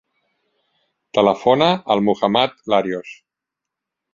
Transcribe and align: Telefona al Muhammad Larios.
Telefona 1.17 1.67
al 1.97 2.03
Muhammad 2.09 2.57
Larios. 2.75 3.13